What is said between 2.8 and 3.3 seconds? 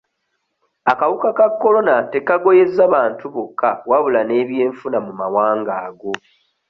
bantu